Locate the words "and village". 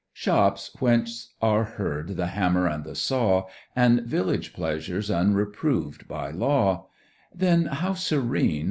3.75-4.51